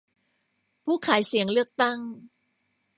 [0.83, 1.99] ผู้ขายเสียงเลือกตั้ง